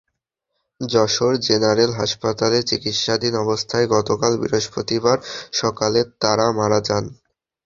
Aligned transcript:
Jessore 0.81 1.33
general 1.47 1.91
হাসপাতালে 1.93 2.59
চিকিৎসাধীন 2.63 3.33
অবস্থায় 3.43 3.87
গতকাল 3.95 4.31
বৃহস্পতিবার 4.41 5.17
সকালে 5.53 5.99
তাঁরা 6.21 6.47
মারা 6.59 6.79
যান। 6.87 7.05